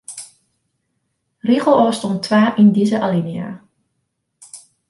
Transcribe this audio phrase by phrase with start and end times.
[1.47, 3.49] Rigelôfstân twa yn dizze alinea.